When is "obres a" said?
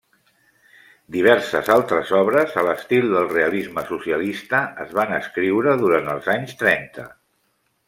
2.19-2.63